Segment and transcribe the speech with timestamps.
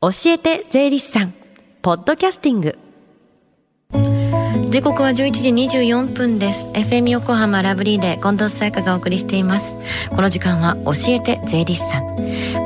[0.00, 1.34] 教えて税理士さん。
[1.82, 2.78] ポッドキャスティング。
[4.70, 6.68] 時刻は11時24分です。
[6.68, 9.74] FM 横浜ラブリーで近藤沙耶香がお送りしています。
[10.10, 12.16] この時間は教えて税理士さん。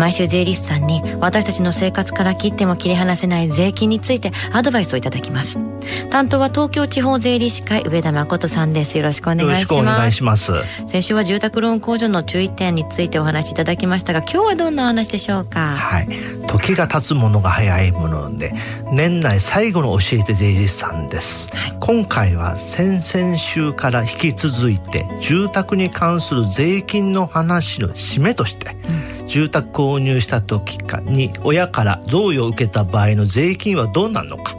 [0.00, 5.58] 毎週税理士さんに私たちの生活から切っても切り離せない税金についてアドバイスをいただきます。
[6.08, 8.96] 担当は東京地方税理士会上田誠さんです。
[8.96, 9.50] よろしくお願いします。
[9.50, 10.52] よろしくお願いします。
[10.88, 15.76] 先週は住宅ローン控除の注意点についてお話しいただきましたが今日はどんなお話でしょうか？
[15.76, 16.08] はい。
[16.46, 18.54] 時が経つものが早いもので
[18.90, 28.76] 年内最後の教えて税理士さんです、はい、今回は先々週から引き続いて住宅に関する税金の話の締めとして、
[29.19, 34.56] うん、住宅購入した時かに親から贈与を受けた場合の税金はどうなるのか。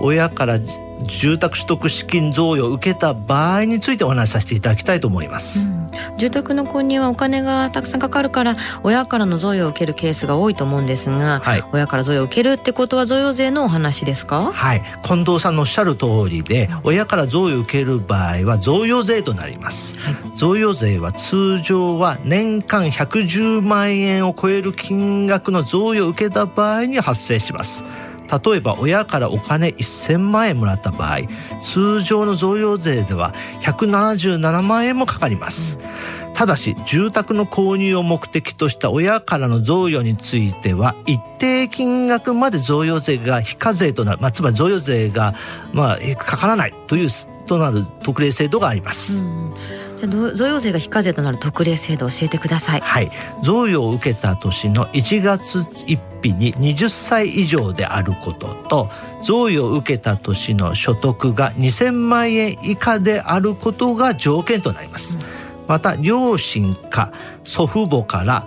[0.00, 0.58] 親から
[1.04, 5.81] 住宅取得資金贈与を受けた場合についてお話しさせていただきたいと思います、うん、
[6.18, 14.52] 住宅の購入はお金がたくさんかかるから親からの贈与を受けるケースが多いと思うんですが、はい、親から贈与を受けるってことは贈与税のお話ですか？
[14.52, 14.82] はい。
[15.02, 27.84] 近藤さんのおっしゃる通りで親から贈与を受ける場合は贈与税となります、はい、贈与税は通常は年間110万円を超える金額の贈与を受けた場合に発生します
[28.44, 31.18] 例えば親からお金1000万円もらった場合
[31.60, 35.78] 通常の贈与税では177万円もかかります。
[36.34, 45.34] ただし住宅の購入を目的とした親からの贈与については一定金額まで贈与税が非課税となる、まあ、つまり贈与税が、
[45.74, 47.08] まあ、かからないという
[47.46, 49.18] となる特例制度があります。
[49.18, 49.52] うん
[50.06, 52.80] 贈与税が非課税となる特例制度を教えてください。
[52.80, 53.10] はい、
[53.42, 58.88] 贈与を受けた年の1月1日に20歳以上であることと
[59.22, 65.18] 贈与を受けた年の所得が2000万円以下であることが条件となります。
[65.18, 65.24] うん、
[65.68, 67.12] また両親か
[67.44, 68.46] 祖父母から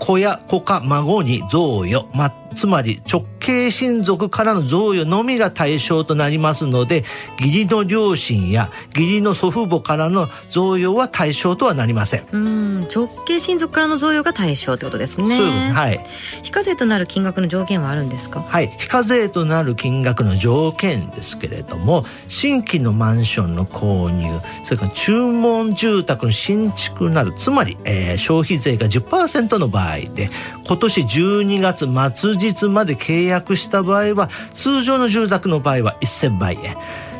[0.00, 7.04] 子や子か孫に贈与、まつまり直系親族からの贈与のみが対象となりますので
[7.40, 12.26] 義理の両親や義理の祖父母からの贈与は対象とはなりません。
[12.32, 15.36] うん直系親族からの贈与が対象ってことですね。
[15.36, 15.72] そうです。
[15.72, 16.04] はい。
[16.42, 18.40] 非課税となる金額の条件はあるんですか？
[18.40, 18.74] はい。
[18.78, 30.30] 非課税となる金額の条件ですけれども新規のマンションの購入それから注文住宅の新築なるつまり、えー、消費税が10%の場合で
[30.66, 31.88] 今年12月
[32.18, 36.76] 末日まで契約した場合は通常の住宅の場合は1000万円。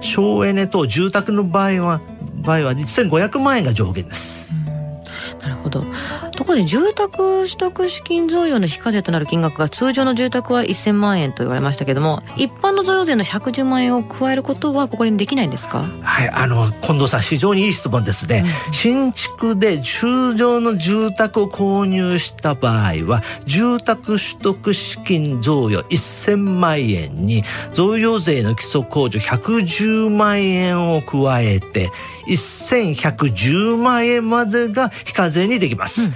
[0.00, 2.00] 省エネと住宅の場合は
[2.42, 4.52] 場合は1500万円が上限です。
[5.40, 5.84] なるほど。
[6.44, 15.84] ところで住宅取得資金贈与の非課税となる金額が通常の住宅は1000万円と言われましたけども一般の贈与税の110万円を加えることはここにできないんですか？
[16.02, 31.88] はいあの近藤さん非常にいい質問ですね、うん、新築で通常の住宅を購入した場合は住宅取得資金贈与1000万円に贈与税の基礎控除110万円を加えて
[32.28, 36.14] 1110万円までが非課税にできます、うん、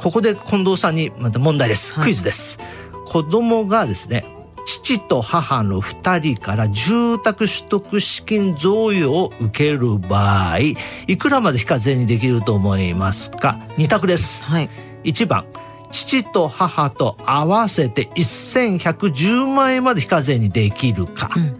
[0.00, 2.58] ここで近藤さんにまた問題です、はい、クイズです。
[3.06, 4.24] 子供がですね
[4.66, 10.58] 父と母の2人から住宅取得資金贈与を受ける場合
[11.06, 14.70] いくらまで非課税にできると思いますか？2択です、はい、
[15.04, 15.44] 1番
[15.90, 21.58] 父と母と合わせて1110万円まで非課税にできるか、うん、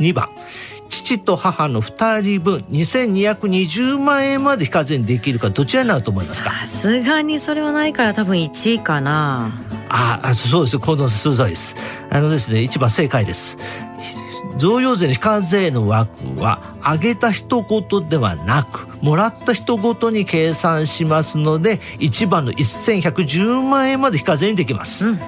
[0.00, 0.30] 2番
[1.06, 6.50] 父と母の2人分2220万円まで非課税にできるかどちらになると思いますか？
[6.50, 9.52] さすがにそれはないから多分1位かな。
[9.88, 10.78] ああそうです。
[10.80, 11.76] 近藤さん鋭いです。
[12.10, 13.56] あのですね一番正解です。
[14.58, 25.20] 贈与税の非課税の枠は上げた人ごとではなくもらった人ごとに計算しますので1番の1110万円まで非課税にできます、うん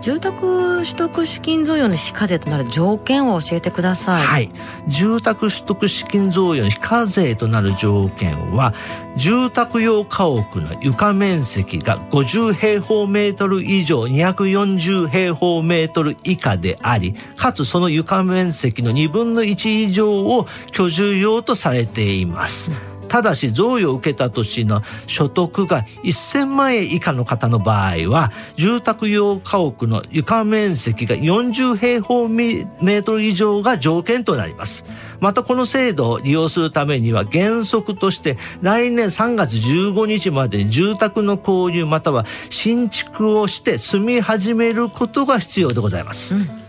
[0.00, 4.26] 住宅取得資金贈与の非課税となる条件を教えてください。
[4.26, 4.50] はい。
[4.88, 8.72] 住宅取得資金贈与の非課税となる条件は、
[9.16, 22.70] 住宅用家屋の床面積が50平方メートル以上240平方メートル以下であり、かつその床面積の2分の1以上を居住用とされています。
[22.70, 34.84] うんただし贈与を受けた年の所得が1000万円以下の方の場合は住宅用家屋の床面積が40平方メートル以上が条件となります。
[35.18, 46.36] またこの制度を利用するためには原則として来年3月15日までに住宅の購入または新築をして住み始めることが必要でございます。
[46.36, 46.59] うん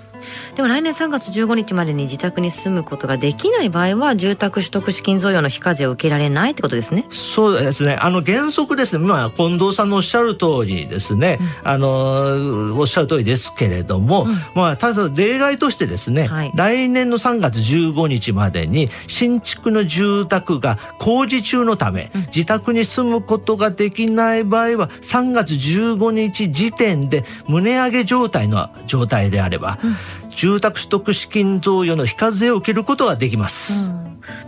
[0.55, 7.05] でも来年3月15日までに自宅に住むことができない場合は住宅取得資金贈与の非課税を受けられないってことですね。
[7.09, 7.95] そうですね。
[7.95, 9.05] あの原則ですね。
[9.05, 29.79] まあ近藤さんのおっしゃる通りですね、うん、あのおっしゃる通りですけれども、うん、まあただ例外としてですね、はい、来年の3月15日までに新築の住宅が工事中のため、うん、自宅に住むことができない場合は3月15日時点で棟上げ状態の状態であれば、
[30.35, 33.83] 住宅取得資金贈与の非課税を受けることができます。
[33.83, 34.01] うん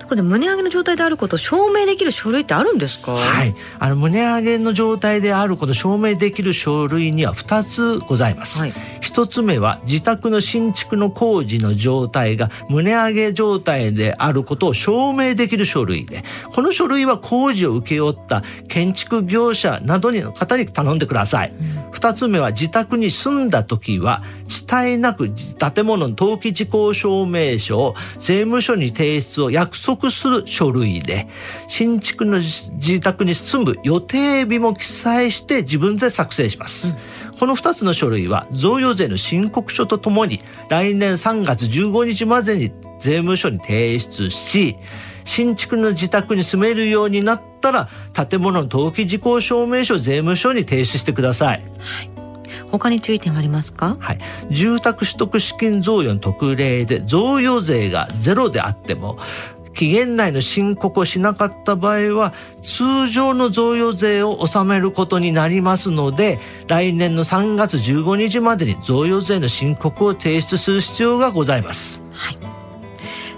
[0.03, 3.13] ところで胸上げの状態であることを証明できる書類ってあるんですか？
[3.13, 3.55] はい。
[3.79, 16.23] あの胸上げの状態であることを証明できる書類には2つございます、はい、1つ目は自宅の新築の工事の状態が胸上げ状態であることを証明できる書類で
[16.53, 31.27] この書類は工事を請け負った建築業者などの方に頼んでください、うん、2つ目は自宅に住んだ時は遅滞なく建物の登記事項証明書を税務署に提出を約束する書類で
[31.67, 36.95] 新築の自宅に住む予定日も記載して自分で作成します、
[37.31, 44.77] うん、この2つの書類は贈与税の申告書とともに来年3月15日までに税務署に提出し
[45.25, 51.57] 新築の自宅に住めるようになったら建物の登記事項証明書を税務署に提出してください。
[51.59, 52.11] はい
[52.71, 53.97] 他に注意点はありますか？
[53.99, 54.19] はい。
[54.49, 59.17] 住宅取得資金贈与の特例で贈与税がゼロであっても、
[59.83, 72.01] 期限内の申告をしなかった場合は通常の贈与税を納めることになりますので来年の3月15日までに贈与税の申告を提出する必要がございます。
[72.13, 72.37] はい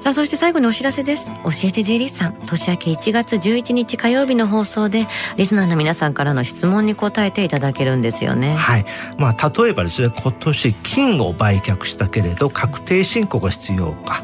[0.01, 1.31] さあ、そして最後にお知らせです。
[1.43, 2.35] 教えて税理士さん。
[2.45, 8.53] 年明け1月11日火曜日の放送で、リスナーの皆さんからの質問に答えていただけるんですよね。
[8.53, 8.85] はい。
[9.17, 14.21] まあ、例えばですね、今年金を売却したけれど、確定申告が必要か。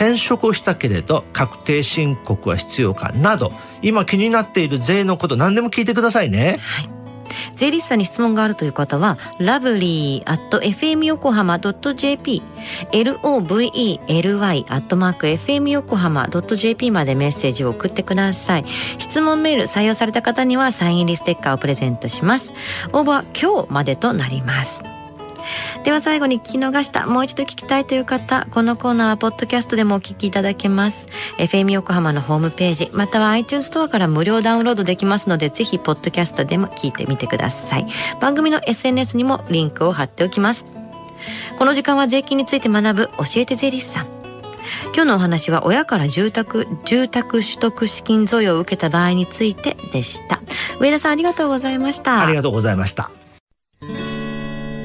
[0.00, 3.52] 転職をしたけれど確定申告は必要かなど
[3.82, 6.56] 今気になっている税のこと何でも聞いてくださいね。
[6.58, 6.90] はい
[7.54, 12.42] 税理士さんに質問があるという方は、ラブリー at fm 横浜 .jp、
[12.90, 14.00] lovely
[14.68, 18.64] アットマーク fm 横浜 .jp までメッセージを送ってください。
[18.98, 22.54] 質問メール採用された方にはサイン入りステッカーをプレゼントします。
[22.94, 24.82] 応募は今日までとなります。
[25.84, 31.08] では最後に聞き逃した、もう一度聞きたいという方、このコーナーはポッドキャストでもお聞きいただけます。
[31.38, 37.86] FM 横浜のホームページ、または iTunes ストアから無料ダウンロードできますので、ぜひポッドキャストでも聞いてみてください。
[38.20, 40.66] 番組の SNS にもリンクを貼っておきます。
[41.58, 44.06] この時間は税金について学ぶ教えて税理士さん。
[44.94, 50.40] 今日のお話は親から住宅、住宅取得資金贈与を受けた場合についてでした。
[50.78, 52.22] 上田さんありがとうございました。
[52.22, 53.10] ありがとうございました。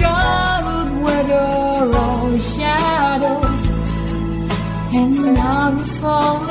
[0.00, 3.38] struggled weather or shadow,
[4.98, 6.49] and now you slowly.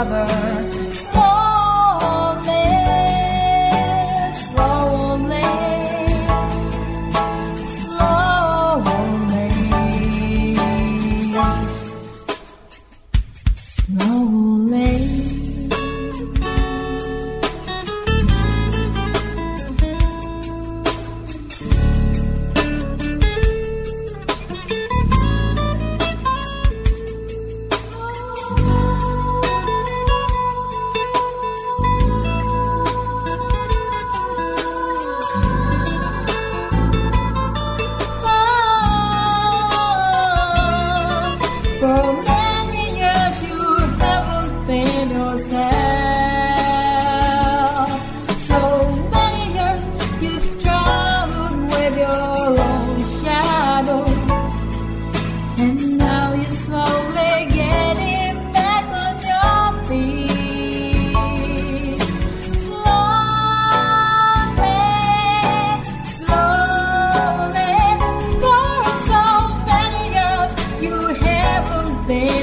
[0.00, 0.49] another.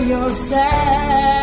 [0.05, 1.36] yourself.